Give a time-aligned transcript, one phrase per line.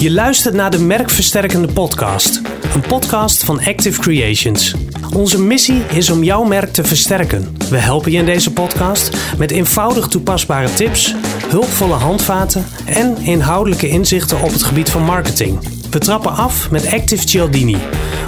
[0.00, 2.40] Je luistert naar de Merkversterkende Podcast,
[2.74, 4.74] een podcast van Active Creations.
[5.14, 7.56] Onze missie is om jouw merk te versterken.
[7.70, 11.14] We helpen je in deze podcast met eenvoudig toepasbare tips,
[11.48, 15.58] hulpvolle handvaten en inhoudelijke inzichten op het gebied van marketing.
[15.90, 17.78] We trappen af met Active Cialdini,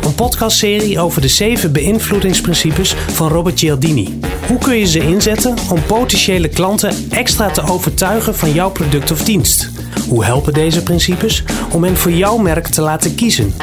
[0.04, 4.20] een podcastserie over de zeven beïnvloedingsprincipes van Robert Cialdini.
[4.46, 9.24] Hoe kun je ze inzetten om potentiële klanten extra te overtuigen van jouw product of
[9.24, 9.70] dienst?
[10.08, 13.54] Hoe helpen deze principes om hen voor jouw merk te laten kiezen?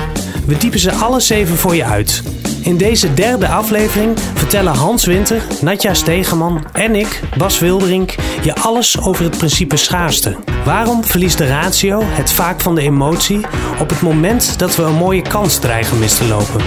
[0.46, 2.24] We diepen ze alle zeven voor je uit.
[2.62, 9.02] In deze derde aflevering vertellen Hans Winter, Natja Stegeman en ik, Bas Wilderink, je alles
[9.02, 10.36] over het principe schaarste.
[10.66, 13.40] Waarom verliest de ratio het vaak van de emotie
[13.80, 16.62] op het moment dat we een mooie kans dreigen mis te lopen?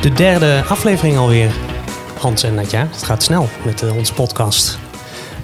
[0.00, 1.50] De derde aflevering alweer.
[2.18, 4.78] Hans en Natja, het gaat snel met uh, onze podcast.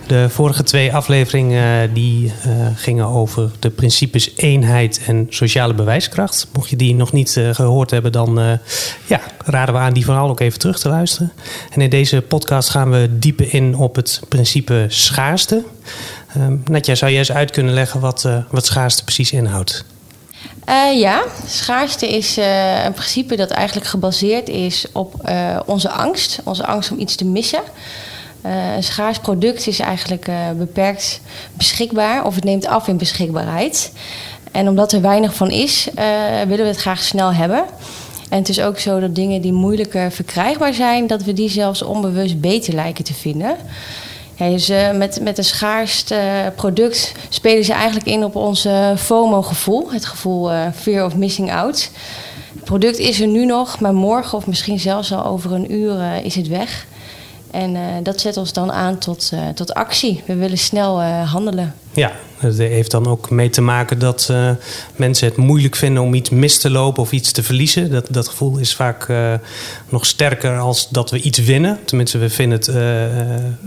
[0.06, 6.46] De vorige twee afleveringen uh, die, uh, gingen over de principes eenheid en sociale bewijskracht.
[6.52, 8.58] Mocht je die nog niet uh, gehoord hebben, dan
[9.06, 11.32] ja, raden we aan die vooral ook even terug te luisteren.
[11.70, 15.64] En in deze podcast gaan we dieper in op het principe schaarste.
[16.64, 19.84] Natja, zou je eens uit kunnen leggen wat, wat schaarste precies inhoudt?
[20.94, 22.36] Ja, schaarste is
[22.84, 25.30] een principe dat eigenlijk gebaseerd is op
[25.66, 26.40] onze angst.
[26.44, 27.62] Onze angst om iets te missen.
[28.76, 31.20] Een schaars product is eigenlijk beperkt
[31.52, 33.92] beschikbaar of het neemt af in beschikbaarheid.
[34.52, 35.88] En omdat er weinig van is,
[36.46, 37.64] willen we het graag snel hebben.
[38.28, 41.82] En het is ook zo dat dingen die moeilijker verkrijgbaar zijn, dat we die zelfs
[41.82, 43.56] onbewust beter lijken te vinden.
[44.36, 46.18] Ja, dus met, met een schaarst uh,
[46.56, 49.92] product spelen ze eigenlijk in op ons FOMO-gevoel.
[49.92, 51.90] Het gevoel fear of missing out.
[52.54, 56.24] Het product is er nu nog, maar morgen of misschien zelfs al over een uur
[56.24, 56.86] is het weg.
[57.54, 60.22] En dat zet ons dan aan tot, tot actie.
[60.26, 61.74] We willen snel handelen.
[61.92, 64.32] Ja, het heeft dan ook mee te maken dat
[64.96, 67.90] mensen het moeilijk vinden om iets mis te lopen of iets te verliezen.
[67.90, 69.12] Dat, dat gevoel is vaak
[69.88, 71.78] nog sterker als dat we iets winnen.
[71.84, 72.66] Tenminste, we vinden het.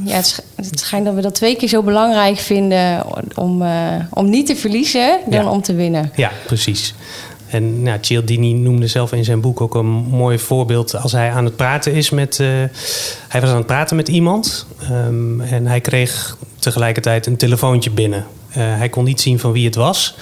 [0.05, 3.03] Ja, het, het, schijnt dat we dat twee keer zo belangrijk vinden
[3.35, 3.63] om,
[4.09, 5.49] om niet te verliezen dan ja.
[5.49, 6.11] om te winnen.
[6.15, 6.93] Ja, precies.
[7.47, 11.45] En nou, Cialdini noemde zelf in zijn boek ook een mooi voorbeeld als hij aan
[11.45, 12.39] het praten is met.
[12.39, 12.47] Uh,
[13.27, 18.25] hij was aan het praten met iemand um, en hij kreeg tegelijkertijd een telefoontje binnen.
[18.49, 20.15] Uh, hij kon niet zien van wie het was.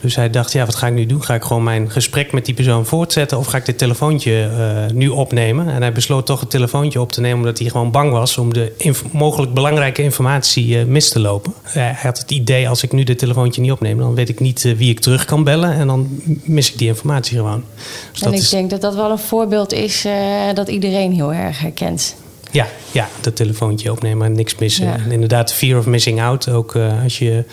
[0.00, 1.24] Dus hij dacht, ja, wat ga ik nu doen?
[1.24, 4.94] Ga ik gewoon mijn gesprek met die persoon voortzetten of ga ik dit telefoontje uh,
[4.96, 5.68] nu opnemen?
[5.68, 8.52] En hij besloot toch het telefoontje op te nemen omdat hij gewoon bang was om
[8.52, 11.52] de mogelijk belangrijke informatie uh, mis te lopen.
[11.62, 14.62] Hij had het idee, als ik nu dit telefoontje niet opneem, dan weet ik niet
[14.76, 16.08] wie ik terug kan bellen en dan
[16.42, 17.64] mis ik die informatie gewoon.
[18.12, 18.48] Dus en ik is...
[18.48, 20.06] denk dat dat wel een voorbeeld is
[20.54, 22.14] dat iedereen heel erg herkent.
[22.52, 24.86] Ja, ja, dat telefoontje opnemen en niks missen.
[24.86, 24.94] Ja.
[24.94, 26.48] En inderdaad, fear of missing out.
[26.48, 27.44] Ook uh, als, je,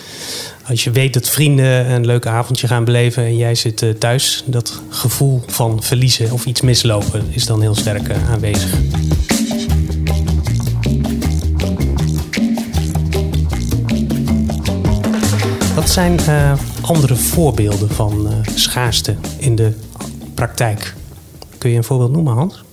[0.67, 4.43] als je weet dat vrienden een leuk avondje gaan beleven en jij zit uh, thuis,
[4.45, 8.77] dat gevoel van verliezen of iets mislopen is dan heel sterk uh, aanwezig.
[15.75, 16.19] Wat zijn
[16.81, 19.73] andere voorbeelden van schaarste in de
[20.33, 20.93] praktijk?
[21.57, 22.63] Kun je een voorbeeld noemen, Hans?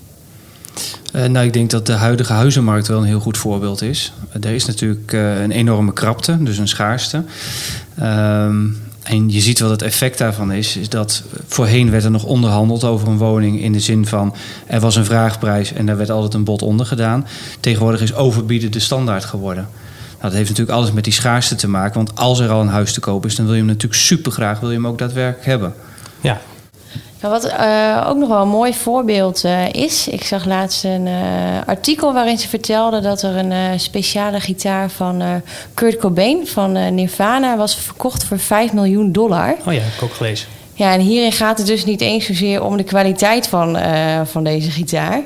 [1.16, 4.12] Uh, nou, ik denk dat de huidige huizenmarkt wel een heel goed voorbeeld is.
[4.28, 7.24] Uh, er is natuurlijk uh, een enorme krapte, dus een schaarste.
[8.02, 12.24] Um, en je ziet wat het effect daarvan is, is dat voorheen werd er nog
[12.24, 14.34] onderhandeld over een woning in de zin van
[14.66, 17.26] er was een vraagprijs en daar werd altijd een bod onder gedaan.
[17.60, 19.68] Tegenwoordig is overbieden de standaard geworden.
[20.10, 22.68] Nou, dat heeft natuurlijk alles met die schaarste te maken, want als er al een
[22.68, 24.98] huis te koop is, dan wil je hem natuurlijk super graag, wil je hem ook
[24.98, 25.74] daadwerkelijk hebben.
[26.20, 26.40] Ja,
[27.24, 30.08] nou, wat uh, ook nog wel een mooi voorbeeld uh, is.
[30.08, 31.14] Ik zag laatst een uh,
[31.66, 35.42] artikel waarin ze vertelde dat er een speciale gitaar van
[35.74, 39.56] Kurt Cobain van Nirvana was verkocht voor 5 miljoen dollar.
[39.66, 40.48] Oh ja, heb ik ook gelezen.
[40.74, 43.78] Ja, en hierin gaat het dus niet eens zozeer om de kwaliteit van,
[44.24, 45.22] van deze gitaar.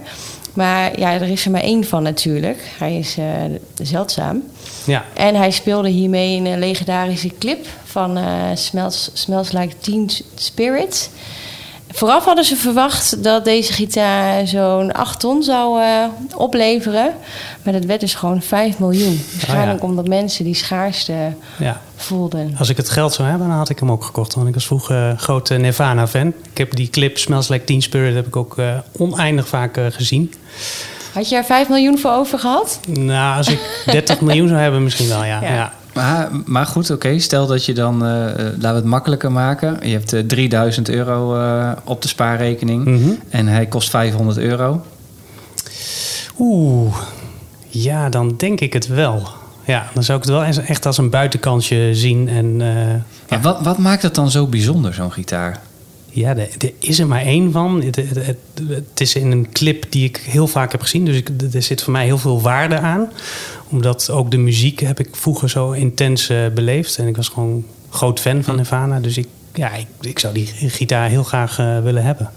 [0.53, 2.59] Maar ja, er is er maar één van natuurlijk.
[2.79, 3.17] Hij is
[3.83, 4.43] zeldzaam.
[4.85, 5.05] Ja.
[5.15, 8.19] En hij speelde hiermee in een legendarische clip van
[8.55, 11.11] Smells, Smells Like Teen Spirit.
[11.93, 16.05] Vooraf hadden ze verwacht dat deze gitaar zo'n 8 ton zou uh,
[16.35, 17.15] opleveren.
[17.63, 19.23] Maar dat werd dus gewoon 5 miljoen.
[19.33, 19.89] Waarschijnlijk oh ja.
[19.89, 21.81] omdat mensen die schaarste ja.
[21.97, 22.55] voelden.
[22.59, 24.35] Als ik het geld zou hebben, dan had ik hem ook gekocht.
[24.35, 26.33] Want ik was vroeger uh, grote Nirvana-fan.
[26.51, 30.35] Ik heb die clip Smells Like Teen Spirit heb ik ook uh, oneindig vaak gezien.
[31.13, 32.81] Had je er 5 miljoen voor over gehad?
[32.89, 35.43] Nou, als ik 30 miljoen zou hebben, misschien wel, ja.
[35.43, 35.73] ja.
[36.03, 37.07] Maar, maar goed, oké.
[37.07, 37.19] Okay.
[37.19, 39.79] Stel dat je dan, uh, laten we het makkelijker maken.
[39.83, 42.95] Je hebt uh, 3000 euro uh, op de spaarrekening Mhm.
[42.95, 43.19] mm -hmm.
[43.29, 44.83] en hij kost 500 euro.
[46.39, 46.97] Oeh,
[47.69, 49.29] ja, dan denk ik het wel.
[49.65, 52.29] ja, dan zou ik het wel echt als een buitenkansje zien.
[52.29, 52.95] En eh,
[53.29, 55.61] Maar wat, wat maakt het dan zo bijzonder, zo'n gitaar?
[56.19, 57.83] Ja, er, is er maar één van.
[57.83, 58.17] Het, het,
[58.69, 61.05] het- is in een clip die ik heel vaak heb gezien.
[61.05, 63.11] Dus ik, er zit voor mij heel veel waarde aan.
[63.69, 66.97] Omdat ook de muziek heb ik vroeger zo intens eh, beleefd.
[66.99, 69.01] En ik was gewoon groot fan van Nirvana.
[69.01, 69.27] Dus ik,
[69.59, 72.31] ja, ik, ik zou die gitaar heel graag eh, willen hebben.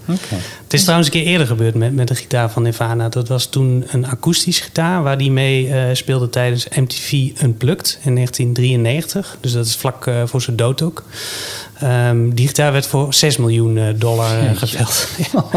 [0.62, 3.08] Het is trouwens een keer eerder gebeurd met, met de gitaar van Nirvana.
[3.08, 8.14] Dat was toen een akoestische gitaar waar die mee eh, speelde tijdens MTV Unplugged in
[8.14, 9.36] 1993.
[9.40, 11.04] Dus dat is vlak eh, voor zijn dood ook.
[11.78, 15.08] Ehm, die gitaar werd voor 6 miljoen dollar geveld.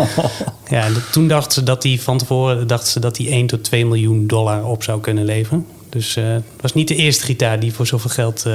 [0.69, 3.63] ja, en toen dachten ze dat die van tevoren dachten ze dat die 1 tot
[3.63, 5.65] 2 miljoen dollar op zou kunnen leveren.
[5.89, 8.45] Dus het was niet de eerste gitaar die voor zoveel geld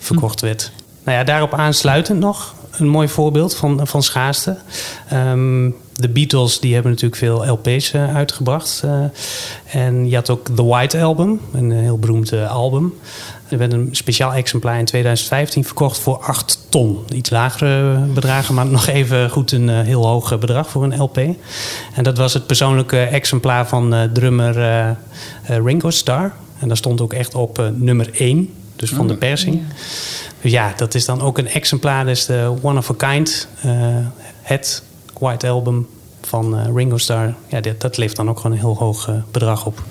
[0.00, 0.72] verkocht werd.
[1.10, 4.56] Nou ja, daarop aansluitend nog een mooi voorbeeld van, van schaarste.
[5.08, 8.82] Ehm, de Beatles die hebben natuurlijk veel LP's eh, uitgebracht.
[8.84, 12.94] eh, en je had ook The White Album, een heel beroemd eh, album.
[13.48, 16.98] Er werd een speciaal exemplaar in 2015 verkocht voor 8 ton.
[17.14, 21.16] Iets lagere bedragen, maar nog even goed een heel hoog bedrag voor een LP.
[21.94, 24.96] En dat was het persoonlijke exemplaar van drummer
[25.46, 26.32] Ringo Starr.
[26.58, 28.48] En daar stond ook echt op nummer 1,
[28.80, 29.62] dus van de persing.
[30.40, 33.48] Dus ja, dat is dan ook een exemplaar, dat is de One of a Kind.
[33.60, 33.96] eh,
[34.42, 34.82] het
[35.18, 35.88] White Album
[36.20, 37.34] van eh, Ringo Starr.
[37.48, 39.82] Ja, dat, dat levert dan ook gewoon een heel hoog eh, bedrag op.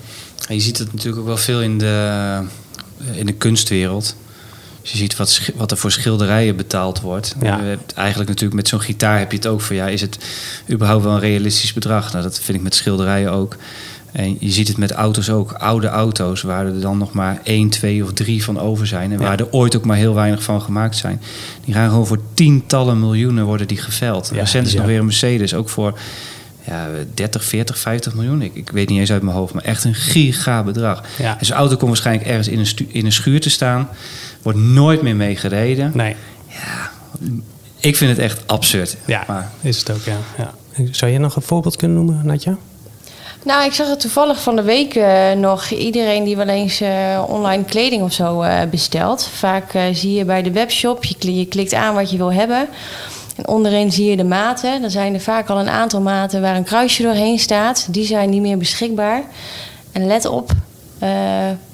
[0.48, 2.42] En je ziet het natuurlijk ook wel veel in de,
[3.12, 4.16] in de kunstwereld.
[4.82, 7.34] Dus je ziet wat, wat er voor schilderijen betaald wordt.
[7.40, 7.56] Ja.
[7.56, 9.76] Je hebt eigenlijk natuurlijk met zo'n gitaar heb je het ook van...
[9.76, 10.18] ja, is het
[10.70, 12.12] überhaupt wel een realistisch bedrag?
[12.12, 13.56] Nou, dat vind ik met schilderijen ook.
[14.12, 15.52] En je ziet het met auto's ook.
[15.52, 19.12] Oude auto's waar er dan nog maar één, twee of drie van over zijn...
[19.12, 21.20] en waar er ooit ook maar heel weinig van gemaakt zijn.
[21.64, 24.30] Die gaan gewoon voor tientallen miljoenen worden die geveld.
[24.32, 25.98] Ja, Recent is nog weer een Mercedes, ook voor
[26.66, 28.42] ja, 30, 40, 50 miljoen.
[28.42, 31.02] Ik, ik weet niet eens uit mijn hoofd, maar echt een giga bedrag.
[31.18, 31.38] Ja.
[31.38, 33.88] En zo'n auto komt waarschijnlijk ergens in een, stu- in een schuur te staan.
[34.42, 35.90] Wordt nooit meer mee gereden.
[35.94, 36.16] Nee,
[37.80, 38.96] Ik vind het echt absurd.
[39.06, 40.16] ja, Maar, is het ook, ja.
[40.38, 40.52] ja.
[40.90, 42.56] Zou je nog een voorbeeld kunnen noemen, Natja?
[43.42, 45.70] Nou, ik zag het toevallig van de week eh, nog.
[45.70, 49.28] Iedereen die wel eens eh, online kleding of zo eh, bestelt.
[49.32, 52.68] Vaak zie je bij de webshop, je, je klikt aan wat je wil hebben.
[53.36, 54.80] En onderin zie je de maten.
[54.80, 57.86] Dan zijn er vaak al een aantal maten waar een kruisje doorheen staat.
[57.90, 59.22] Die zijn niet meer beschikbaar.
[59.92, 60.50] En let op,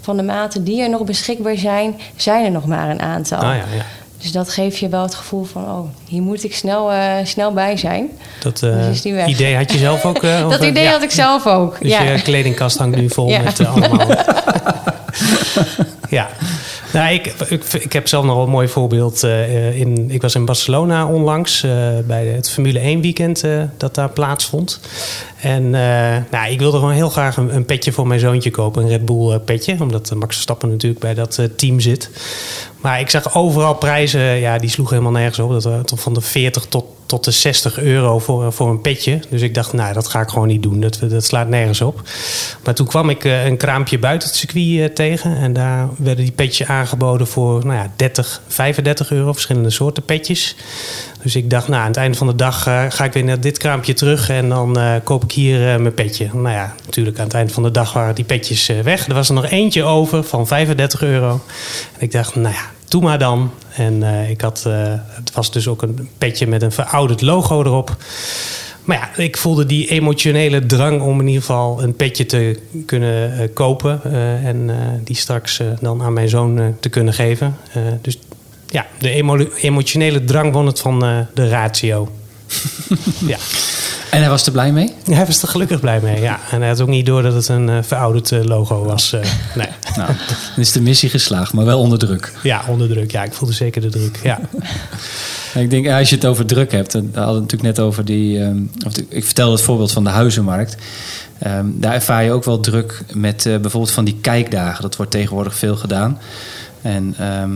[0.01, 3.39] van de maten die er nog beschikbaar zijn, zijn er nog maar een aantal.
[3.39, 3.85] Ah ja, ja.
[4.27, 7.53] Dus dat geeft je wel het gevoel van, oh, hier moet ik snel, eh, snel
[7.53, 8.09] bij zijn.
[8.41, 9.27] Dat eh, Dus weg.
[9.27, 10.23] idee had je zelf ook?
[10.23, 10.91] eh, Dat eh, idee ja.
[10.91, 11.77] had ik zelf ook.
[11.81, 12.03] Dus ja.
[12.03, 13.41] je kledingkast hangt nu vol Ja.
[13.43, 14.07] met eh, allemaal.
[16.09, 16.29] ja.
[16.93, 19.23] Nou, ik, ik, ik heb zelf nog wel een mooi voorbeeld.
[19.25, 21.71] eh, in, ik was in Barcelona onlangs eh,
[22.07, 24.81] bij het Formule 1 weekend eh, dat daar plaatsvond.
[25.41, 28.83] En eh, nou, ik wilde gewoon heel graag een, een petje voor mijn zoontje kopen.
[28.83, 29.77] Een Red Bull eh, petje.
[29.81, 32.11] Omdat eh, Max Verstappen natuurlijk bij dat eh, team zit.
[32.87, 35.63] Maar ik zag overal prijzen, ja, die sloegen helemaal nergens op.
[35.63, 39.21] Dat toch van de 40 tot, tot de 60 euro voor, voor een petje.
[39.31, 40.81] Dus ik dacht, nou, dat ga ik gewoon niet doen.
[40.81, 42.03] Dat, dat slaat nergens op.
[42.65, 45.37] Maar toen kwam ik eh, een kraampje buiten het circuit eh, tegen.
[45.37, 49.33] En daar werden die petjes aangeboden voor nou ja, 30, 35 euro.
[49.33, 50.57] Verschillende soorten petjes.
[51.27, 53.41] Dus ik dacht, nou, aan het einde van de dag eh, ga ik weer naar
[53.41, 54.29] dit kraampje terug.
[54.29, 56.29] En dan eh, koop ik hier eh, mijn petje.
[56.33, 59.07] Nou ja, natuurlijk aan het eind van de dag waren die petjes eh, weg.
[59.07, 61.31] Er was er nog eentje over van 35 euro.
[61.93, 63.51] En ik dacht, nou ja, doe maar dan.
[63.75, 67.63] En eh, ik had, eh, het was dus ook een petje met een verouderd logo
[67.63, 67.97] erop.
[68.85, 73.39] Maar ja, ik voelde die emotionele drang om in ieder geval een petje te kunnen
[73.39, 74.01] eh, kopen.
[74.45, 74.71] en
[75.05, 77.57] die straks dan aan mijn zoon te kunnen geven.
[78.01, 78.19] Dus
[78.67, 80.99] ja, de emo- emotionele drang won het van
[81.35, 82.09] de ratio.
[83.27, 83.39] ja.
[84.17, 84.93] En hij was er blij mee?
[85.11, 86.41] Hij was er gelukkig blij mee, ja.
[86.51, 89.13] En hij had ook niet door dat het een eh, verouderd eh, logo was.
[89.13, 89.21] eh,
[89.55, 89.69] nee.
[89.97, 90.17] Nou, dan
[90.57, 92.33] is de missie geslaagd, maar wel onder druk.
[92.43, 93.11] Ja, onder druk.
[93.11, 94.21] Ja, ik voelde zeker de druk.
[94.23, 94.41] Ja.
[95.55, 98.05] Ik denk, als je het over druk hebt, dan hadden we het natuurlijk net over
[98.05, 98.43] die.
[98.43, 98.59] ehm,
[99.09, 100.77] ik vertelde het voorbeeld van de huizenmarkt.
[101.39, 104.83] Ehm, daar ervaar je ook wel druk met bijvoorbeeld van die kijkdagen.
[104.83, 106.19] Dat wordt tegenwoordig veel gedaan.
[106.83, 107.55] En ehm,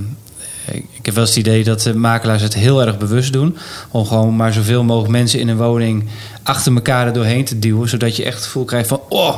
[0.70, 3.56] ik ik heb wel eens het idee dat de makelaars het heel erg bewust doen.
[3.90, 6.08] Om gewoon maar zoveel mogelijk mensen in een woning
[6.42, 7.88] achter elkaar er doorheen te duwen.
[7.88, 9.36] Zodat je echt het gevoel krijgt van, oh,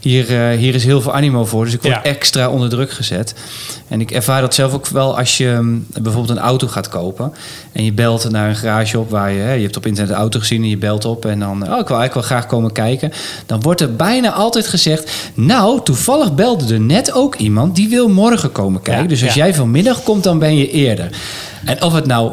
[0.00, 1.64] hier, eh, hier is heel veel animo voor.
[1.64, 2.02] Dus ik word Ja.
[2.02, 3.34] extra onder druk gezet.
[3.88, 7.32] En ik ervaar dat zelf ook wel als je mm, bijvoorbeeld een auto gaat kopen.
[7.72, 10.18] En je belt naar een garage op waar je, hè, je hebt op internet een
[10.18, 11.24] auto gezien en je belt op.
[11.24, 13.12] En dan, oh, ik wil eigenlijk wel graag komen kijken.
[13.46, 18.08] Dan wordt er bijna altijd gezegd, nou, toevallig belde er net ook iemand die wil
[18.08, 19.02] morgen komen kijken.
[19.02, 19.44] Ja, dus als ja.
[19.44, 21.10] jij vanmiddag komt, dan ben je eerder.
[21.64, 22.32] En of het nou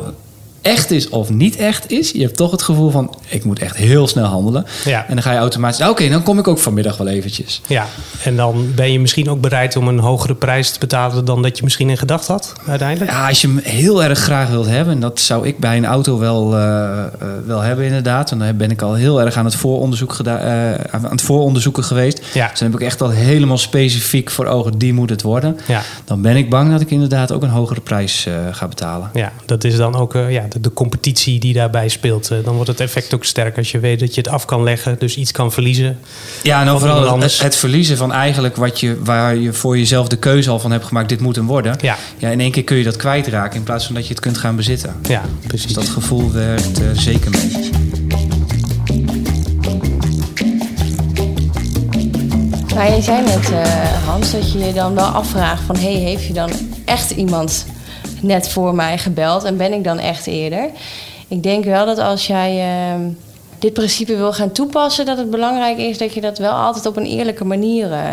[0.62, 3.75] echt is of niet echt is, je hebt toch het gevoel van ik moet echt
[3.75, 4.66] heel snel handelen.
[4.86, 5.06] Ja.
[5.08, 7.62] En dan ga je automatisch, oké, dan kom ik ook vanmiddag wel eventjes.
[7.68, 7.86] Ja,
[8.24, 11.58] en dan ben je misschien ook bereid om een hogere prijs te betalen dan dat
[11.58, 13.12] je misschien in gedachten had, uiteindelijk.
[13.12, 15.86] Ja, als je hem heel erg graag wilt hebben, en dat zou ik bij een
[15.86, 17.06] auto wel, eh, eh,
[17.46, 18.32] wel hebben inderdaad.
[18.32, 21.84] En dan ben ik al heel erg aan het, vooronderzoek geda- eh, aan het vooronderzoeken
[21.84, 22.22] geweest.
[22.34, 22.48] Ja.
[22.50, 25.58] Dus dan heb ik echt al helemaal specifiek voor ogen, die moet het worden.
[25.68, 25.82] Ja.
[26.06, 29.10] Dan ben ik bang dat ik inderdaad ook een hogere prijs ga betalen.
[29.13, 32.32] Ja, dat is dan ook ja, de, de competitie die daarbij speelt.
[32.32, 34.63] Eh, dan wordt het effect ook sterk als je weet dat je het af kan
[34.63, 36.00] leggen, dus iets kan verliezen.
[36.44, 37.41] Ja, en overal het, anders.
[37.41, 40.86] het verliezen van eigenlijk wat je, waar je voor jezelf de keuze al van hebt
[40.86, 41.77] gemaakt, dit moet hem worden.
[41.82, 41.98] Ja.
[42.18, 44.38] ja, in één keer kun je dat kwijtraken in plaats van dat je het kunt
[44.38, 44.96] gaan bezitten.
[45.08, 45.65] Ja, precies.
[45.65, 47.70] Dus dat gevoel werkt eh, zeker mee.
[52.75, 55.75] Maar je zei net, eh, Hans, dat je je dan wel afvraagt van...
[55.75, 56.51] hey, heeft je dan
[56.86, 57.65] echt iemand
[58.22, 60.70] net voor mij gebeld en ben ik dan echt eerder?
[61.28, 63.06] Ik denk wel dat als jij eh,
[63.60, 65.06] dit principe wil gaan toepassen...
[65.06, 68.10] dat het belangrijk is dat je dat wel altijd op een eerlijke manier eh,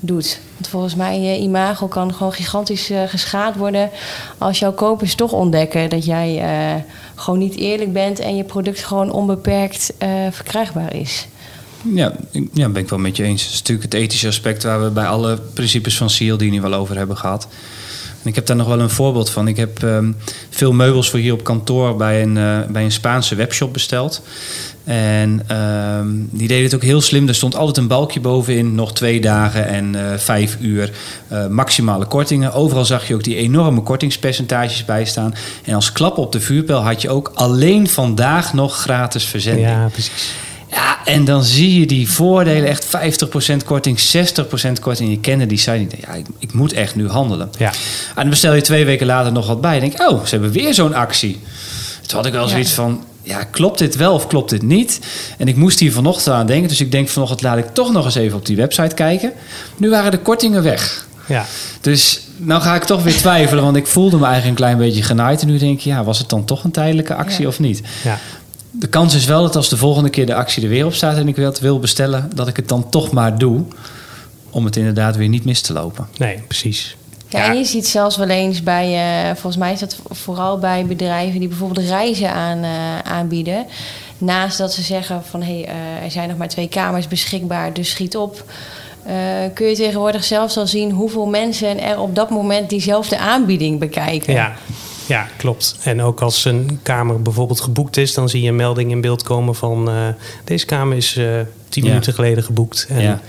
[0.00, 0.40] doet.
[0.54, 3.90] Want volgens mij, je imago kan gewoon gigantisch eh, geschaad worden...
[4.38, 6.82] als jouw kopers toch ontdekken dat jij eh,
[7.14, 8.18] gewoon niet eerlijk bent...
[8.18, 9.92] en je product gewoon onbeperkt
[10.30, 11.26] verkrijgbaar is.
[11.92, 12.12] Ja,
[12.52, 13.42] ja, ben ik wel met je eens.
[13.42, 16.96] Het is natuurlijk het ethische aspect waar we bij alle principes van CLD wel over
[16.96, 17.48] hebben gehad.
[18.22, 19.48] En ik heb daar nog wel een voorbeeld van.
[19.48, 20.12] Ik heb ehm,
[20.50, 24.22] veel meubels voor hier op kantoor bij een, eh, bij een Spaanse webshop besteld.
[24.84, 27.28] En ehm, die deed het ook heel slim.
[27.28, 30.92] Er stond altijd een balkje bovenin, nog twee dagen en eh, vijf uur
[31.28, 32.52] eh, maximale kortingen.
[32.52, 35.34] Overal zag je ook die enorme kortingspercentages bij staan.
[35.64, 39.68] En als klap op de vuurpijl had je ook alleen vandaag nog gratis verzending.
[39.68, 40.34] Ja, precies.
[40.70, 44.02] Ja, en dan zie je die voordelen echt 50% korting, 60%
[44.80, 45.10] korting.
[45.10, 45.94] Je kende die site niet.
[46.00, 47.50] Ja, ik, ik moet echt nu handelen.
[47.58, 47.68] Ja.
[47.68, 47.74] En
[48.14, 49.74] dan bestel je twee weken later nog wat bij.
[49.74, 51.40] En denk oh, ze hebben weer zo'n actie.
[52.06, 52.48] Toen had ik wel Ja.
[52.50, 54.98] zoiets van, ja, klopt dit wel of klopt dit niet?
[55.38, 56.68] En ik moest hier vanochtend aan denken.
[56.68, 59.32] Dus ik denk vanochtend laat ik toch nog eens even op die website kijken.
[59.76, 61.06] Nu waren de kortingen weg.
[61.28, 61.46] Ja.
[61.80, 65.02] Dus nou ga ik toch weer twijfelen, want ik voelde me eigenlijk een klein beetje
[65.02, 65.40] genaaid.
[65.42, 67.48] En nu denk ik, ja, was het dan toch een tijdelijke actie Ja.
[67.48, 67.80] of niet?
[68.04, 68.18] Ja.
[68.70, 71.16] De kans is wel dat als de volgende keer de actie er weer op staat
[71.16, 73.62] en ik het wil bestellen, dat ik het dan toch maar doe.
[74.50, 76.08] Om het inderdaad weer niet mis te lopen.
[76.18, 76.96] Nee, precies.
[77.28, 80.86] Ja, en je ziet zelfs wel eens bij, eh, volgens mij is dat vooral bij
[80.86, 83.66] bedrijven die bijvoorbeeld reizen aan, eh, aanbieden.
[84.18, 87.72] Naast dat ze zeggen van hé, hey, eh, er zijn nog maar twee kamers beschikbaar,
[87.72, 88.44] dus schiet op.
[89.04, 89.14] eh,
[89.54, 94.32] kun je tegenwoordig zelfs al zien hoeveel mensen er op dat moment diezelfde aanbieding bekijken.
[94.34, 94.52] Ja.
[95.10, 95.76] Ja, klopt.
[95.82, 99.22] En ook als een kamer bijvoorbeeld geboekt is, dan zie je een melding in beeld
[99.22, 99.94] komen van eh,
[100.44, 101.26] deze kamer is eh
[101.68, 101.88] tien Ja.
[101.88, 102.86] minuten geleden geboekt.
[102.88, 103.20] En, Ja.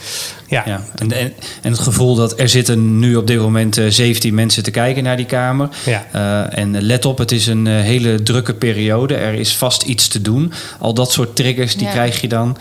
[0.48, 0.64] ja.
[0.66, 0.82] Ja.
[0.96, 4.64] En, en, en het gevoel dat er zitten nu op dit moment eh, 17 mensen
[4.64, 5.70] te kijken naar die kamer.
[5.86, 6.06] Ja.
[6.12, 9.16] Eh, en let op, het is een eh, hele drukke periode.
[9.16, 10.54] Er is vast iets te doen.
[10.80, 11.92] Al dat soort triggers, die Ja.
[11.92, 12.58] krijg je dan.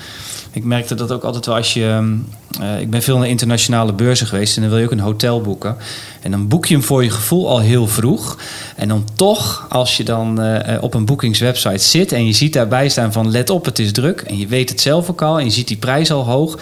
[0.52, 1.86] Ik merkte dat ook altijd wel als je...
[1.86, 2.14] ehm,
[2.62, 5.40] eh, ik ben veel naar internationale beurzen geweest en dan wil je ook een hotel
[5.40, 5.76] boeken.
[6.22, 8.38] En dan boek je hem voor je gevoel al heel vroeg.
[8.76, 12.52] En dan toch, als je dan eh, eh, op een boekingswebsite zit en je ziet
[12.52, 14.20] daarbij staan van let op, het is druk.
[14.20, 16.58] En je weet het zelf ook al en je ziet die prijs al hoog.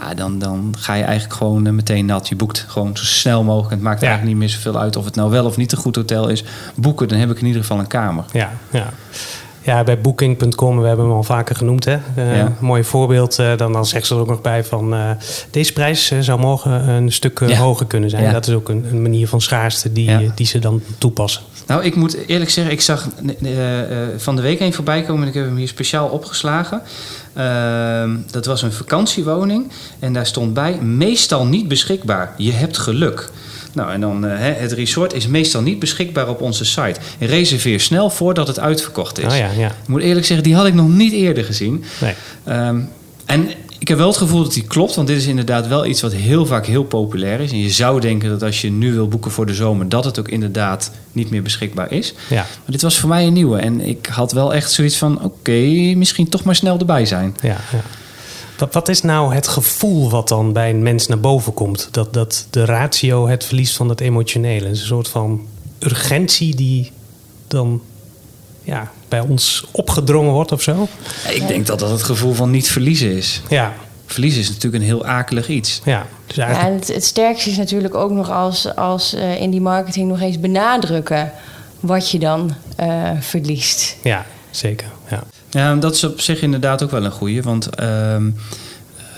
[0.00, 2.28] Ja, dan, dan ga je eigenlijk gewoon meteen nat.
[2.28, 3.70] Je boekt gewoon zo snel mogelijk.
[3.70, 4.06] Het maakt Ja.
[4.06, 6.44] eigenlijk niet meer zoveel uit of het nou wel of niet een goed hotel is.
[6.74, 8.24] Boeken, dan heb ik in ieder geval een kamer.
[8.32, 8.90] Ja, ja.
[9.68, 11.84] Ja, bij booking.com, we hebben hem al vaker genoemd.
[11.84, 11.92] Hè?
[11.92, 12.00] Ja.
[12.16, 13.38] Een mooi voorbeeld.
[13.38, 14.94] eh, dan, dan zeggen ze er ook nog bij van...
[14.94, 15.10] eh,
[15.50, 17.56] deze prijs zou morgen een stuk Ja.
[17.56, 18.22] hoger kunnen zijn.
[18.22, 18.32] Ja.
[18.32, 21.42] Dat is ook een, een manier van schaarste die, die ze dan toepassen.
[21.66, 23.08] Nou, ik moet eerlijk zeggen, ik zag
[24.16, 26.82] van de week een voorbij komen en ik heb hem hier speciaal opgeslagen.
[27.34, 32.34] Ehm, dat was een vakantiewoning en daar stond bij meestal niet beschikbaar.
[32.36, 33.30] Je hebt geluk.
[33.78, 37.00] Nou, en dan eh, hè, het resort is meestal niet beschikbaar op onze site.
[37.18, 39.32] Reserveer snel voordat het uitverkocht is.
[39.32, 39.66] Oh ja, ja.
[39.66, 41.84] Ik moet eerlijk zeggen, die had ik nog niet eerder gezien.
[42.00, 42.14] Nee.
[42.44, 42.80] Ehm,
[43.26, 46.00] en ik heb wel het gevoel dat die klopt, want dit is inderdaad wel iets
[46.00, 47.50] wat heel vaak heel populair is.
[47.50, 50.18] En je zou denken dat als je nu wil boeken voor de zomer, dat het
[50.18, 52.14] ook inderdaad niet meer beschikbaar is.
[52.28, 52.36] Ja.
[52.36, 53.58] Maar dit was voor mij een nieuwe.
[53.58, 55.60] En ik had wel echt zoiets van: oké,
[55.96, 57.36] misschien toch maar snel erbij zijn.
[57.40, 57.80] Ja, ja.
[58.58, 61.88] Wat, wat is nou het gevoel wat dan bij een mens naar boven komt?
[61.90, 64.66] Dat, dat de ratio het verliest van het emotionele.
[64.66, 65.46] Het is een soort van
[65.78, 66.92] urgentie die
[67.46, 67.82] dan
[68.62, 70.88] ja, bij ons opgedrongen wordt of zo.
[71.30, 73.42] Ik denk dat dat het gevoel van niet verliezen is.
[73.48, 73.74] Ja,
[74.08, 75.80] Verliezen is natuurlijk een heel akelig iets.
[75.84, 76.06] ja.
[76.26, 79.60] Dus Ja, en het, het sterkste is natuurlijk ook nog als, als eh, in die
[79.60, 81.32] marketing nog eens benadrukken
[81.80, 83.96] wat je dan eh, verliest.
[84.02, 84.86] ja, zeker.
[85.50, 85.74] Ja.
[85.74, 87.42] Dat is op zich inderdaad ook wel een goeie.
[87.42, 88.30] Want ehm,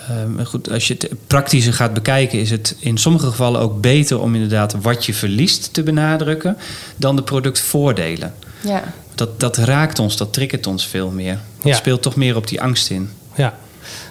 [0.09, 4.21] ehm, goed, als je het praktischer gaat bekijken, is het in sommige gevallen ook beter
[4.21, 6.57] om inderdaad wat je verliest te benadrukken
[6.97, 8.35] dan de productvoordelen.
[8.61, 8.83] Ja,
[9.15, 11.33] dat, dat raakt ons, dat triggert ons veel meer.
[11.57, 11.75] Het Ja.
[11.75, 13.11] speelt toch meer op die angst in.
[13.35, 13.55] Ja,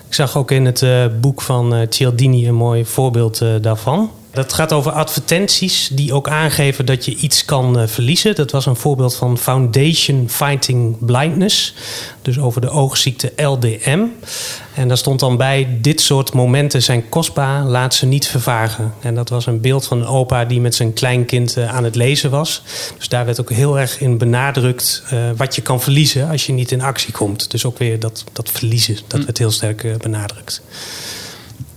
[0.08, 4.12] ik zag ook in het eh, boek van eh, Cialdini een mooi voorbeeld eh, daarvan.
[4.32, 8.36] Dat gaat over advertenties die ook aangeven dat je iets kan eh, verliezen.
[8.36, 11.74] Dat was een voorbeeld van Foundation Fighting Blindness.
[12.22, 14.06] Dus over de oogziekte LDM.
[14.74, 18.94] En daar stond dan bij: Dit soort momenten zijn kostbaar, laat ze niet vervagen.
[19.02, 21.96] En dat was een beeld van een opa die met zijn kleinkind eh, aan het
[21.96, 22.62] lezen was.
[22.98, 26.54] Dus daar werd ook heel erg in benadrukt eh, wat je kan verliezen als je
[26.54, 27.52] niet in actie komt.
[27.52, 30.62] Dus ook weer dat, dat verliezen, dat werd heel sterk benadrukt.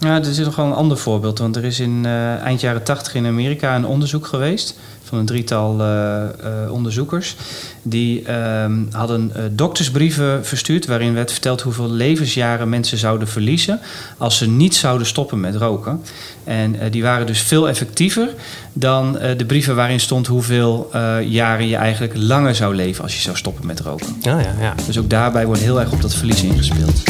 [0.02, 1.38] Ja, er is nog wel een ander voorbeeld.
[1.38, 4.78] Want er is in eh, eind jaren tachtig in Amerika een onderzoek geweest.
[5.02, 7.36] Van een drietal eh, eh, onderzoekers.
[7.82, 10.86] Die ehm, hadden doktersbrieven verstuurd.
[10.86, 13.80] waarin werd verteld hoeveel levensjaren mensen zouden verliezen.
[14.18, 16.02] als ze niet zouden stoppen met roken.
[16.44, 18.28] En die waren dus veel effectiever
[18.72, 20.90] dan de brieven waarin stond hoeveel
[21.24, 23.02] jaren je eigenlijk langer zou leven.
[23.02, 24.16] als je zou stoppen met roken.
[24.20, 24.74] Ja, ja, ja.
[24.86, 27.02] Dus ook daarbij wordt heel erg op dat verlies ingespeeld.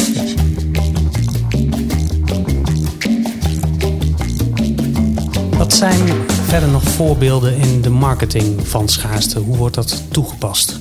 [5.73, 9.39] Wat zijn verder nog voorbeelden in de marketing van schaarste?
[9.39, 10.79] Hoe wordt dat toegepast?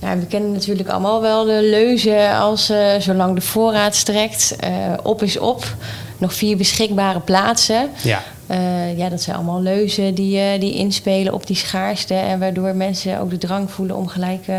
[0.00, 4.70] Nou, we kennen natuurlijk allemaal wel de leuzen als eh, zolang de voorraad strekt, eh,
[5.02, 5.74] op is op,
[6.18, 7.88] nog vier beschikbare plaatsen.
[8.02, 12.38] Ja, Eh, ja, dat zijn allemaal leuzen die, eh, die inspelen op die schaarste en
[12.38, 14.56] waardoor mensen ook de drang voelen om gelijk eh,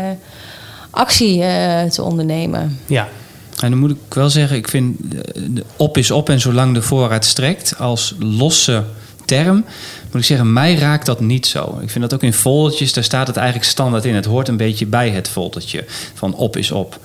[0.90, 2.78] actie eh, te ondernemen.
[2.86, 3.08] ja,
[3.60, 4.96] En dan moet ik wel zeggen, ik vind
[5.34, 8.84] de op is op en zolang de voorraad strekt als losse
[9.30, 9.64] term,
[10.10, 11.78] moet ik zeggen, mij raakt dat niet zo.
[11.80, 14.14] Ik vind dat ook in foldertjes, daar staat het eigenlijk standaard in.
[14.14, 15.84] Het hoort een beetje bij het foldertje
[16.14, 16.98] van op is op.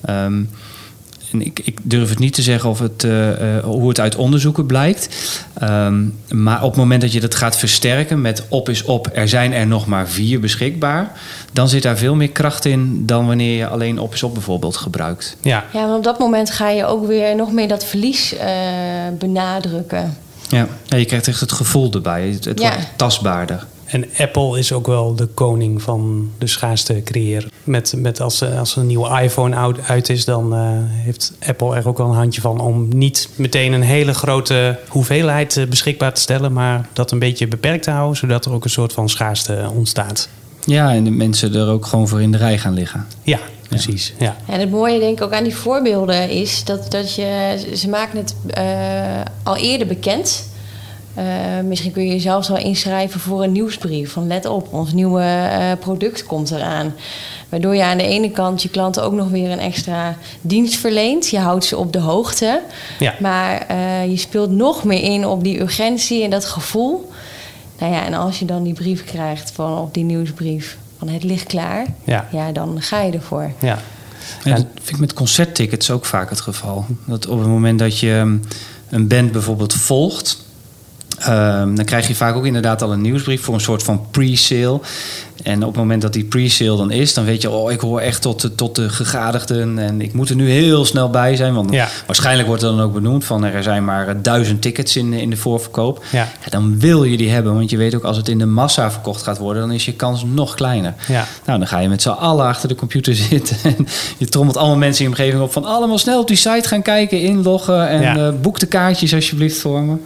[0.00, 0.42] Ehm,
[1.32, 4.16] en ik, ik durf het niet te zeggen of het, eh, eh, hoe het uit
[4.16, 5.08] onderzoeken blijkt.
[5.54, 9.28] Ehm, maar op het moment dat je dat gaat versterken met op is op, er
[9.28, 11.12] zijn er nog maar vier beschikbaar,
[11.52, 14.76] dan zit daar veel meer kracht in dan wanneer je alleen op is op bijvoorbeeld
[14.76, 15.36] gebruikt.
[15.40, 15.64] ja.
[15.72, 18.48] Ja, maar op dat moment ga je ook weer nog meer dat verlies eh,
[19.18, 20.16] benadrukken.
[20.50, 20.68] Ja.
[20.86, 22.28] ja, je krijgt echt het gevoel erbij.
[22.28, 22.68] Het, het Ja.
[22.72, 23.66] wordt tastbaarder.
[23.84, 27.50] En Apple is ook wel de koning van de schaarste creëren.
[27.64, 31.76] Met, met als, eh, als er een nieuwe iPhone uit is, dan eh, heeft Apple
[31.76, 36.14] er ook wel een handje van om niet meteen een hele grote hoeveelheid eh, beschikbaar
[36.14, 39.08] te stellen, maar dat een beetje beperkt te houden, zodat er ook een soort van
[39.08, 40.28] schaarste ontstaat.
[40.64, 43.06] Ja, en de mensen er ook gewoon voor in de rij gaan liggen.
[43.22, 44.14] Ja, precies.
[44.18, 44.36] Ja.
[44.46, 48.18] En het mooie denk ik ook aan die voorbeelden is dat, dat je, ze maken
[48.18, 50.48] het eh, al eerder bekend.
[51.14, 51.24] Eh,
[51.64, 54.12] misschien kun je je zelfs al inschrijven voor een nieuwsbrief.
[54.12, 56.94] Van let op, ons nieuwe eh, product komt eraan.
[57.48, 61.28] Waardoor je aan de ene kant je klanten ook nog weer een extra dienst verleent.
[61.28, 62.62] Je houdt ze op de hoogte.
[62.98, 63.14] Ja.
[63.20, 67.10] Maar eh, je speelt nog meer in op die urgentie en dat gevoel.
[67.78, 71.22] Nou ja, en als je dan die brief krijgt van op die nieuwsbrief van het
[71.22, 71.86] ligt klaar.
[72.04, 72.28] Ja.
[72.32, 73.52] ja dan ga je ervoor.
[73.60, 73.78] Ja.
[74.44, 76.84] En dat vind ik met concerttickets ook vaak het geval.
[77.04, 78.42] Dat op het moment dat je um,
[78.88, 80.48] een band bijvoorbeeld volgt...
[81.28, 84.80] Um, dan krijg je vaak ook inderdaad al een nieuwsbrief voor een soort van pre-sale.
[85.42, 88.00] En op het moment dat die pre-sale dan is, dan weet je, oh, ik hoor
[88.00, 91.54] echt tot de, tot de gegadigden en ik moet er nu heel snel bij zijn.
[91.54, 91.88] Want Ja.
[92.06, 95.30] waarschijnlijk wordt er dan ook benoemd van er zijn maar eh, duizend tickets in, in
[95.30, 96.04] de voorverkoop.
[96.10, 96.18] Ja.
[96.44, 98.90] Ja, dan wil je die hebben, want je weet ook als het in de massa
[98.90, 100.94] verkocht gaat worden, dan is je kans nog kleiner.
[101.08, 101.26] Ja.
[101.46, 103.86] Nou, dan ga je met z'n allen achter de computer zitten en
[104.18, 106.82] je trommelt allemaal mensen in je omgeving op van allemaal snel op die site gaan
[106.82, 109.96] kijken, inloggen en eh, boek de kaartjes alsjeblieft voor me.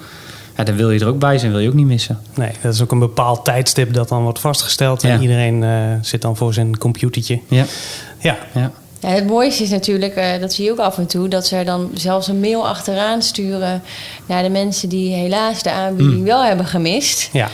[0.57, 2.21] Ja, dan wil je er ook bij zijn, wil je ook niet missen.
[2.35, 5.03] Nee, dat is ook een bepaald tijdstip dat dan wordt vastgesteld.
[5.03, 5.19] En Ja.
[5.21, 7.41] iedereen eh, zit dan voor zijn computertje.
[7.49, 7.65] Ja,
[8.19, 8.71] Ja, ja.
[9.01, 11.57] Ja, het mooiste is natuurlijk, eh, dat zie je ook af en toe, dat ze
[11.57, 13.83] er dan zelfs een mail achteraan sturen
[14.27, 16.25] naar de mensen die helaas de aanbieding Mm.
[16.25, 17.29] wel hebben gemist.
[17.33, 17.49] ja,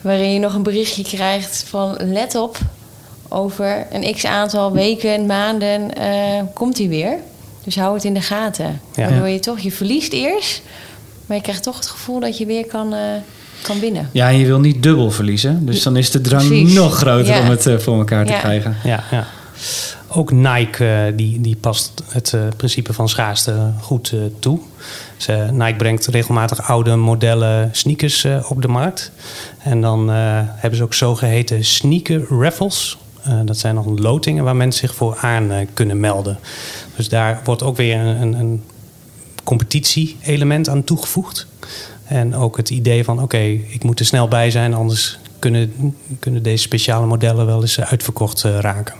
[0.00, 2.58] Waarin je nog een berichtje krijgt van let op,
[3.28, 7.16] over een x aantal weken, maanden eh, komt hij weer.
[7.64, 8.80] Dus hou het in de gaten.
[8.94, 9.08] Ja.
[9.08, 10.62] Waardoor je toch, je verliest eerst,
[11.30, 13.00] maar je krijgt toch het gevoel dat je weer kan, eh,
[13.62, 14.08] kan winnen.
[14.12, 15.66] ja, en je wil niet dubbel verliezen.
[15.66, 16.74] Dus dan is de drang Precies.
[16.74, 17.40] nog groter Ja.
[17.40, 18.38] om het eh, voor elkaar te Ja.
[18.38, 18.76] krijgen.
[18.84, 19.26] ja, ja.
[20.12, 24.58] Ook Nike eh, die, die past het eh, principe van schaarste goed eh, toe.
[25.16, 29.12] Ze, Nike brengt regelmatig oude modellen sneakers eh, op de markt.
[29.62, 32.98] En dan eh, hebben ze ook zogeheten sneaker raffles.
[33.22, 36.38] Eh, dat zijn nog lotingen waar mensen zich voor aan eh, kunnen melden.
[36.96, 38.62] Dus daar wordt ook weer een, een, een
[39.50, 41.46] competitie-element aan toegevoegd.
[42.04, 46.42] En ook het idee van: oké, ik moet er snel bij zijn, anders kunnen, kunnen
[46.42, 48.94] deze speciale modellen wel eens uitverkocht eh, raken.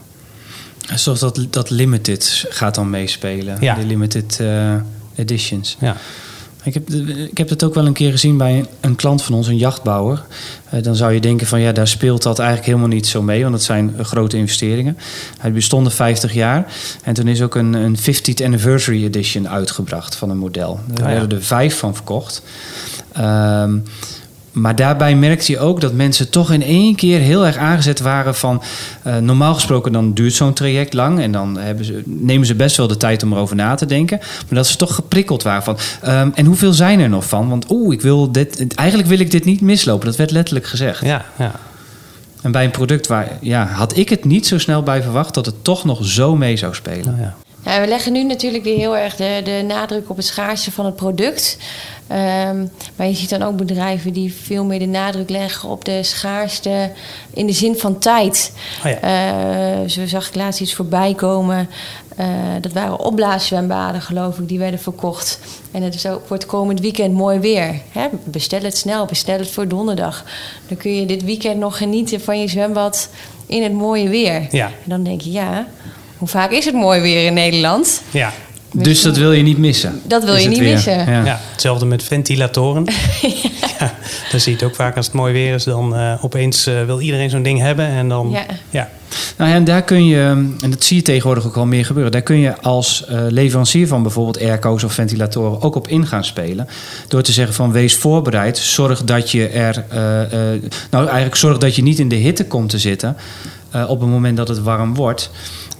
[0.95, 3.57] Zoals dat, dat limited gaat dan meespelen.
[3.61, 3.75] Ja.
[3.75, 4.75] Die limited eh,
[5.15, 5.77] editions.
[5.81, 5.97] Ja.
[6.65, 6.91] Ik heb,
[7.31, 10.23] ik heb het ook wel een keer gezien bij een klant van ons, een jachtbouwer.
[10.75, 13.43] Uh, dan zou je denken van ja, daar speelt dat eigenlijk helemaal niet zo mee,
[13.43, 14.99] want het zijn grote investeringen.
[15.39, 20.31] Hij bestond 50 jaar en toen is ook een, een 50th Anniversary Edition uitgebracht van
[20.31, 20.81] een model.
[20.87, 21.19] Daar ja.
[21.19, 22.43] werden er vijf van verkocht.
[23.19, 23.83] Um,
[24.53, 28.35] maar daarbij merkte je ook dat mensen toch in één keer heel erg aangezet waren
[28.35, 28.63] van...
[29.07, 31.21] Uh, normaal gesproken dan duurt zo'n traject lang...
[31.21, 34.19] en dan hebben ze, nemen ze best wel de tijd om erover na te denken.
[34.19, 35.79] Maar dat ze toch geprikkeld waren van...
[36.07, 37.49] Um, en hoeveel zijn er nog van?
[37.49, 40.07] Want oeh, ik wil dit, eigenlijk wil ik dit niet mislopen.
[40.07, 41.05] Dat werd letterlijk gezegd.
[41.05, 41.53] Ja, ja.
[42.43, 43.29] En bij een product waar...
[43.41, 45.35] Ja, had ik het niet zo snel bij verwacht...
[45.35, 47.15] dat het toch nog zo mee zou spelen.
[47.15, 47.35] Oh, ja.
[47.65, 50.85] Ja, we leggen nu natuurlijk weer heel erg de, de nadruk op het schaarste van
[50.85, 51.59] het product.
[52.13, 56.03] Um, maar je ziet dan ook bedrijven die veel meer de nadruk leggen op de
[56.03, 56.91] schaarste
[57.35, 58.53] in de zin van tijd.
[58.85, 59.83] Oh ja.
[59.83, 61.69] uh, zo zag ik laatst iets voorbij komen.
[62.21, 62.27] Uh,
[62.61, 65.39] dat waren opblaaszwembaden, geloof ik, die werden verkocht.
[65.71, 67.81] En het is ook voor het komend weekend mooi weer.
[67.93, 68.09] Hè?
[68.25, 70.25] Bestel het snel, bestel het voor donderdag.
[70.69, 73.09] Dan kun je dit weekend nog genieten van je zwembad
[73.47, 74.47] in het mooie weer.
[74.51, 74.67] Ja.
[74.67, 75.67] En dan denk je, ja,
[76.19, 78.03] hoe vaak is het mooi weer in Nederland?
[78.11, 78.33] Ja.
[78.73, 80.01] Dus dat wil je niet missen?
[80.05, 80.93] Dat wil je niet missen.
[80.93, 81.25] Ja.
[81.25, 81.41] ja.
[81.51, 82.85] hetzelfde met ventilatoren.
[83.23, 83.29] ja.
[83.79, 83.95] ja.
[84.31, 85.65] dan zie je het ook vaak als het mooi weer is.
[85.65, 87.87] Dan uh, opeens uh, wil iedereen zo'n ding hebben.
[87.87, 88.45] En dan, ja.
[88.71, 88.89] ja.
[89.37, 90.21] Nou ja, en daar kun je,
[90.61, 92.13] en dat zie je tegenwoordig ook al meer gebeuren.
[92.13, 96.25] Daar kun je als uh, leverancier van bijvoorbeeld airco's of ventilatoren ook op in gaan
[96.25, 96.69] spelen.
[97.09, 98.59] Door te zeggen van wees voorbereid.
[98.59, 99.85] Zorg dat je er,
[100.91, 103.17] nou eigenlijk zorg dat je niet in de hitte komt te zitten.
[103.89, 105.31] Op het moment dat het warm wordt.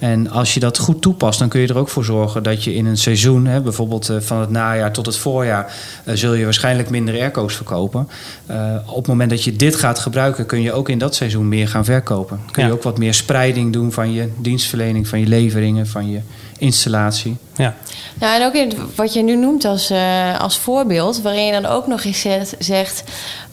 [0.01, 2.73] En als je dat goed toepast, dan kun je er ook voor zorgen dat je
[2.73, 5.73] in een seizoen, hè, bijvoorbeeld uh, van het najaar tot het voorjaar,
[6.05, 8.09] uh, zul je waarschijnlijk minder airco's verkopen.
[8.51, 11.47] Uh, op het moment dat je dit gaat gebruiken, kun je ook in dat seizoen
[11.47, 12.39] meer gaan verkopen.
[12.51, 12.67] Kun ja.
[12.67, 16.19] je ook wat meer spreiding doen van je dienstverlening, van je leveringen, van je
[16.57, 17.37] installatie.
[17.55, 17.75] Ja,
[18.13, 19.93] nou, en ook in wat je nu noemt als,
[20.39, 22.25] als voorbeeld, waarin je dan ook nog eens
[22.59, 23.03] zegt: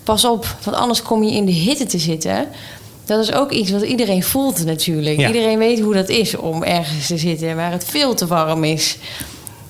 [0.02, 2.46] pas op, want anders kom je in de hitte te zitten
[3.08, 5.18] dat is ook iets wat iedereen voelt natuurlijk.
[5.18, 8.96] Iedereen weet hoe dat is om ergens te zitten waar het veel te warm is.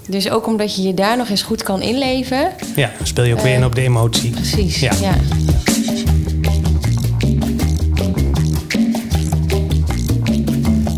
[0.08, 2.52] Dus ook omdat je je daar nog eens goed kan inleven.
[2.76, 4.30] Ja, speel je ook uh, weer in op de emotie.
[4.30, 4.92] Precies, ja.
[5.00, 5.14] ja.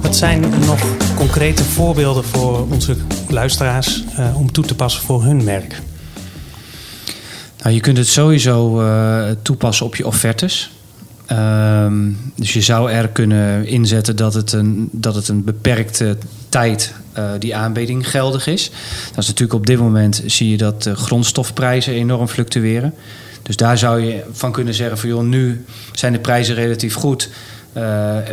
[0.03, 0.81] Wat zijn nog
[1.17, 2.97] concrete voorbeelden voor onze
[3.29, 5.81] luisteraars uh, om toe te passen voor hun merk?
[7.63, 10.71] Nou, je kunt het sowieso uh, toepassen op je offertes.
[11.33, 16.17] Um, dus je zou er kunnen inzetten dat het een, dat het een beperkte
[16.49, 18.71] tijd uh, die aanbieding geldig is.
[19.09, 22.95] Dat is natuurlijk op dit moment zie je dat de grondstofprijzen enorm fluctueren.
[23.43, 27.29] Dus daar zou je van kunnen zeggen van joh, nu zijn de prijzen relatief goed.
[27.77, 27.83] Uh,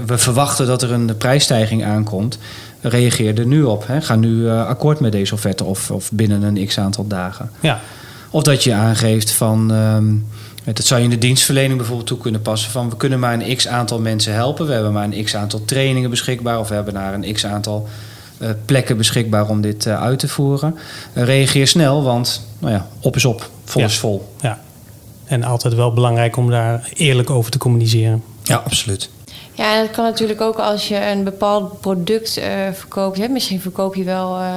[0.05, 2.37] we verwachten dat er een prijsstijging aankomt.
[2.81, 3.87] Reageer er nu op.
[3.87, 4.01] Hè.
[4.01, 7.51] Ga nu uh, akkoord met deze offerte of, of binnen een x aantal dagen.
[7.59, 7.79] Ja.
[8.29, 9.71] Of dat je aangeeft van...
[9.71, 10.25] Um,
[10.73, 12.71] dat zou je in de dienstverlening bijvoorbeeld toe kunnen passen.
[12.71, 14.67] Van we kunnen maar een x aantal mensen helpen.
[14.67, 16.59] We hebben maar een x aantal trainingen beschikbaar.
[16.59, 17.87] Of we hebben naar een x aantal
[18.37, 20.77] uh, plekken beschikbaar om dit uh, uit te voeren.
[21.13, 23.87] Uh, reageer snel, want nou ja, op is op, vol ja.
[23.87, 24.33] is vol.
[24.41, 24.59] Ja.
[25.25, 28.23] En altijd wel belangrijk om daar eerlijk over te communiceren.
[28.43, 29.09] Ja, absoluut.
[29.57, 33.17] Ja, en dat kan natuurlijk ook als je een bepaald product uh, verkoopt.
[33.17, 33.27] Hè.
[33.27, 34.47] Misschien verkoop je wel uh,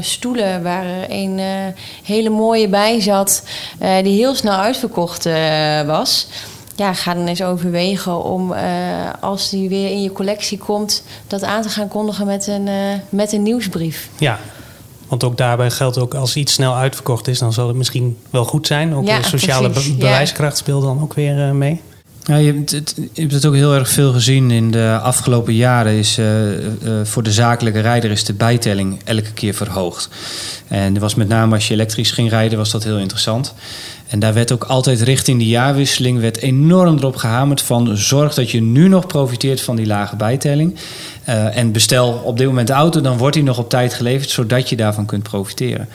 [0.00, 1.46] stoelen waar er een uh,
[2.02, 3.42] hele mooie bij zat,
[4.02, 5.24] die heel snel uitverkocht
[5.86, 6.28] was.
[6.76, 8.54] Ja, ga dan eens overwegen om
[9.20, 12.68] als die weer in je collectie komt, dat aan te gaan kondigen met een,
[13.08, 14.08] met een nieuwsbrief.
[14.18, 14.38] Ja,
[15.08, 18.44] want ook daarbij geldt ook als iets snel uitverkocht is, dan zal het misschien wel
[18.44, 18.94] goed zijn.
[18.94, 21.80] Ook ja, de sociale be bewijskracht speelt dan ook weer mee.
[22.24, 25.92] Ja, je, hebt het, ook heel erg veel gezien in de afgelopen jaren.
[25.92, 26.64] Is, uh, uh,
[27.02, 30.08] voor de zakelijke rijder is de bijtelling elke keer verhoogd.
[30.68, 33.54] En was met name als je elektrisch ging rijden, was dat heel interessant.
[34.10, 38.50] En daar werd ook altijd richting de jaarwisseling werd enorm erop gehamerd van zorg dat
[38.50, 40.74] je nu nog profiteert van die lage bijtelling.
[41.28, 44.30] Uh, en bestel op dit moment de auto, dan wordt die nog op tijd geleverd,
[44.30, 45.88] zodat je daarvan kunt profiteren.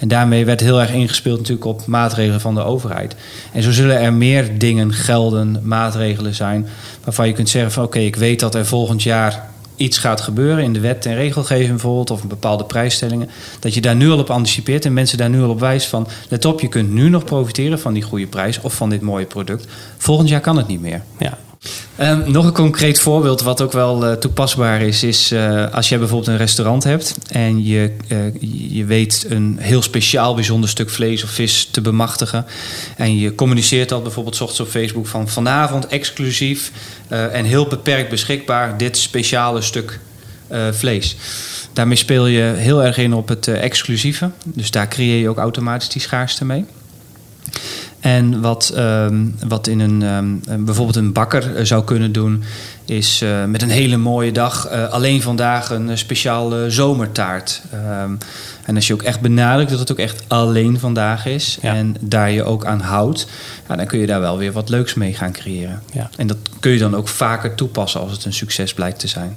[0.00, 3.16] En daarmee werd heel erg ingespeeld natuurlijk op maatregelen van de overheid.
[3.52, 6.68] En zo zullen er meer dingen gelden, maatregelen zijn,
[7.04, 10.64] waarvan je kunt zeggen van oké, ik weet dat er volgend jaar iets gaat gebeuren
[10.64, 14.30] in de wet en regelgeving bijvoorbeeld, of bepaalde prijsstellingen, dat je daar nu al op
[14.30, 17.24] anticipeert en mensen daar nu al op wijst van, let op, je kunt nu nog
[17.24, 19.66] profiteren van die goede prijs of van dit mooie product.
[19.96, 21.02] Volgend jaar kan het niet meer.
[21.18, 21.38] Ja.
[22.00, 25.98] Um, nog een concreet voorbeeld wat ook wel uh, toepasbaar is, is uh, als je
[25.98, 28.18] bijvoorbeeld een restaurant hebt en je, uh,
[28.76, 32.46] je weet een heel speciaal bijzonder stuk vlees of vis te bemachtigen.
[32.96, 36.72] En je communiceert dat bijvoorbeeld s ochtends op Facebook van vanavond exclusief
[37.08, 40.00] en heel beperkt beschikbaar dit speciale stuk
[40.70, 41.16] vlees.
[41.72, 44.30] Daarmee speel je heel erg in op het exclusieve.
[44.44, 46.64] Dus daar creëer je ook automatisch die schaarste mee.
[48.00, 52.42] En wat, ehm, wat in een, ehm, bijvoorbeeld een bakker zou kunnen doen,
[52.84, 57.62] is uh, met een hele mooie dag uh, alleen vandaag een speciale zomertaart.
[58.02, 58.18] Um,
[58.64, 61.74] en als je ook echt benadrukt dat het ook echt alleen vandaag is ja.
[61.74, 63.26] en daar je ook aan houdt,
[63.68, 65.82] ja, dan kun je daar wel weer wat leuks mee gaan creëren.
[65.92, 66.10] Ja.
[66.16, 69.36] En dat kun je dan ook vaker toepassen als het een succes blijkt te zijn.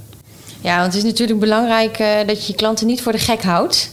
[0.62, 3.44] Ja, want het is natuurlijk belangrijk uh, dat je je klanten niet voor de gek
[3.44, 3.92] houdt.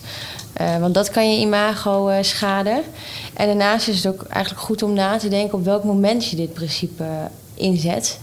[0.61, 2.83] Uh, want dat kan je imago uh, schaden.
[3.41, 6.37] En daarnaast is het ook eigenlijk goed om na te denken op welk moment je
[6.37, 7.05] dit principe
[7.55, 8.19] inzet.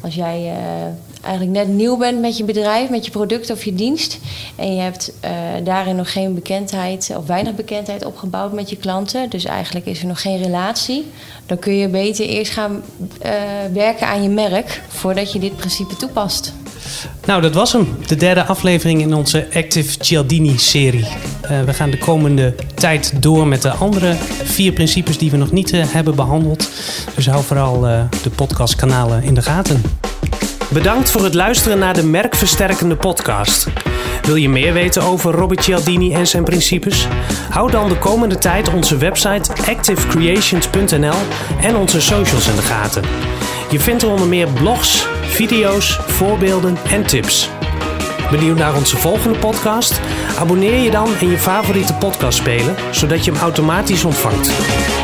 [0.00, 3.74] Als jij uh, eigenlijk net nieuw bent met je bedrijf, met je product of je
[3.74, 4.18] dienst.
[4.56, 5.30] En je hebt uh,
[5.64, 9.30] daarin nog geen bekendheid of weinig bekendheid opgebouwd met je klanten.
[9.30, 11.06] Dus eigenlijk is er nog geen relatie.
[11.46, 12.82] Dan kun je beter eerst gaan
[13.72, 16.52] werken aan je merk voordat je dit principe toepast.
[17.24, 17.96] Nou, dat was hem.
[18.06, 21.06] De derde aflevering in onze Active Cialdini-serie.
[21.50, 25.52] Uh, we gaan de komende tijd door met de andere vier principes die we nog
[25.52, 26.70] niet uh, hebben behandeld.
[27.14, 29.82] Dus hou vooral uh, de podcastkanalen in de gaten.
[30.68, 33.66] Bedankt voor het luisteren naar de Merkversterkende podcast.
[34.22, 37.06] Wil je meer weten over Robert Cialdini en zijn principes?
[37.50, 41.16] Hou dan de komende tijd onze website activecreations.nl
[41.60, 43.02] en onze socials in de gaten.
[43.70, 47.50] Je vindt er onder meer blogs, video's, voorbeelden en tips.
[48.30, 50.00] Benieuwd naar onze volgende podcast?
[50.38, 54.97] Abonneer je dan in je favoriete podcastspeler, zodat je hem automatisch ontvangt.